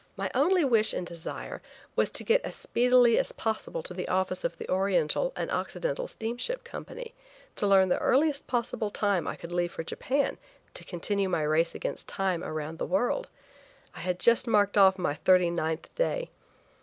[0.17, 1.61] My only wish and desire
[1.95, 6.07] was to get as speedily as possible to the office of the Oriental and Occidental
[6.07, 7.13] Steamship Company
[7.55, 10.39] to learn the earliest possible time I could leave for Japan,
[10.73, 13.27] to continue my race against time around the world.
[13.93, 16.31] I had just marked off my thirty ninth day.